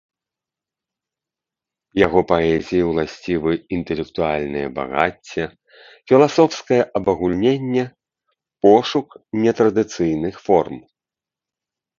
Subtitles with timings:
[2.05, 5.43] Яго паэзіі ўласцівы інтэлектуальнае багацце,
[6.13, 7.85] філасофскае абагульненне,
[8.69, 9.07] пошук
[9.45, 10.77] нетрадыцыйных форм.